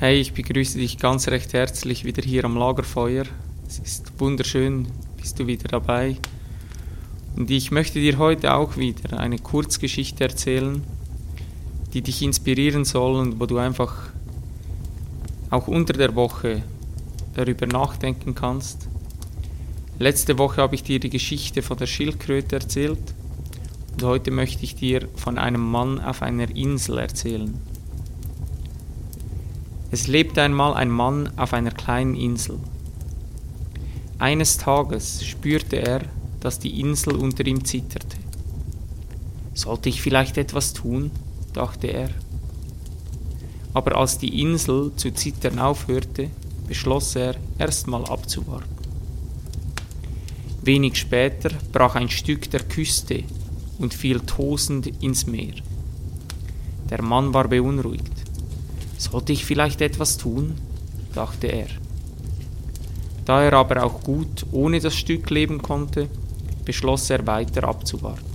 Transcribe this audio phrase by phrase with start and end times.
[0.00, 3.26] Hey, ich begrüße dich ganz recht herzlich wieder hier am Lagerfeuer.
[3.68, 4.88] Es ist wunderschön,
[5.18, 6.16] bist du wieder dabei.
[7.36, 10.82] Und ich möchte dir heute auch wieder eine Kurzgeschichte erzählen,
[11.92, 13.94] die dich inspirieren soll und wo du einfach
[15.50, 16.62] auch unter der Woche
[17.34, 18.88] darüber nachdenken kannst.
[19.98, 23.14] Letzte Woche habe ich dir die Geschichte von der Schildkröte erzählt
[23.92, 27.60] und heute möchte ich dir von einem Mann auf einer Insel erzählen.
[29.92, 32.58] Es lebte einmal ein Mann auf einer kleinen Insel.
[34.20, 36.02] Eines Tages spürte er,
[36.38, 38.16] dass die Insel unter ihm zitterte.
[39.54, 41.10] Sollte ich vielleicht etwas tun?
[41.52, 42.10] dachte er.
[43.74, 46.30] Aber als die Insel zu zittern aufhörte,
[46.68, 48.68] beschloss er, erstmal abzuwarten.
[50.62, 53.24] Wenig später brach ein Stück der Küste
[53.78, 55.54] und fiel tosend ins Meer.
[56.90, 58.19] Der Mann war beunruhigt.
[59.00, 60.56] Sollte ich vielleicht etwas tun?
[61.14, 61.68] dachte er.
[63.24, 66.10] Da er aber auch gut ohne das Stück leben konnte,
[66.66, 68.26] beschloss er weiter abzuwarten.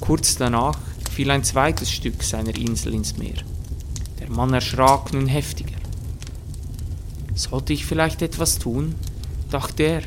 [0.00, 0.78] Kurz danach
[1.10, 3.44] fiel ein zweites Stück seiner Insel ins Meer.
[4.20, 5.76] Der Mann erschrak nun heftiger.
[7.34, 8.94] Sollte ich vielleicht etwas tun?
[9.50, 10.02] dachte er.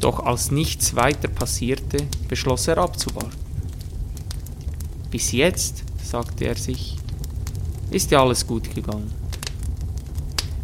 [0.00, 3.36] Doch als nichts weiter passierte, beschloss er abzuwarten.
[5.10, 6.98] Bis jetzt, sagte er sich,
[7.90, 9.10] ist ja alles gut gegangen.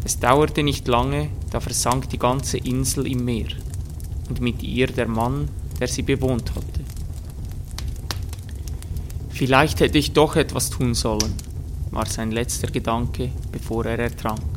[0.03, 3.47] Es dauerte nicht lange, da versank die ganze Insel im Meer
[4.29, 6.81] und mit ihr der Mann, der sie bewohnt hatte.
[9.29, 11.33] Vielleicht hätte ich doch etwas tun sollen,
[11.89, 14.51] war sein letzter Gedanke, bevor er ertrank.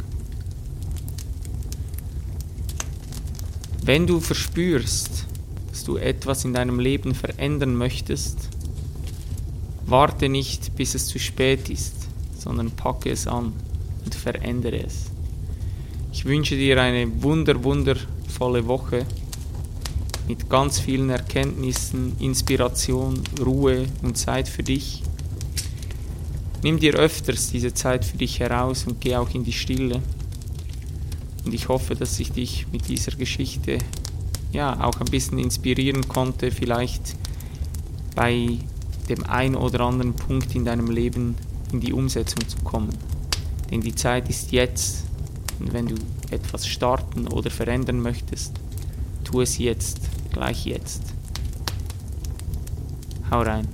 [3.83, 5.25] Wenn du verspürst,
[5.71, 8.51] dass du etwas in deinem Leben verändern möchtest,
[9.87, 11.95] warte nicht, bis es zu spät ist,
[12.39, 13.53] sondern packe es an
[14.05, 15.07] und verändere es.
[16.13, 19.07] Ich wünsche dir eine wunder, wundervolle Woche
[20.29, 25.03] mit ganz vielen Erkenntnissen, Inspiration, Ruhe und Zeit für dich.
[26.63, 30.01] Nimm dir öfters diese Zeit für dich heraus und geh auch in die Stille.
[31.45, 33.79] Und ich hoffe, dass ich dich mit dieser Geschichte
[34.53, 37.17] ja auch ein bisschen inspirieren konnte, vielleicht
[38.15, 38.59] bei
[39.15, 41.37] dem ein oder anderen Punkt in deinem Leben
[41.73, 42.91] in die Umsetzung zu kommen.
[43.71, 45.05] Denn die Zeit ist jetzt.
[45.59, 45.95] Und wenn du
[46.31, 48.53] etwas starten oder verändern möchtest,
[49.25, 50.01] tu es jetzt,
[50.33, 51.03] gleich jetzt.
[53.31, 53.69] Hau rein.